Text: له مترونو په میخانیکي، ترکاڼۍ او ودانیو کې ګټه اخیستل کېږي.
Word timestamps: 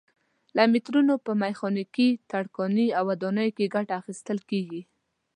له 0.55 0.63
مترونو 0.73 1.13
په 1.25 1.31
میخانیکي، 1.43 2.09
ترکاڼۍ 2.31 2.87
او 2.97 3.03
ودانیو 3.09 3.55
کې 3.57 3.71
ګټه 3.75 3.93
اخیستل 4.01 4.39
کېږي. 4.49 4.81